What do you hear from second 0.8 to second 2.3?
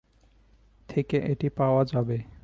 থেকে এটি পাওয়া যাবে।